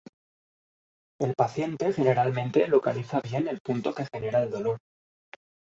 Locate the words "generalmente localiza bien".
1.93-3.47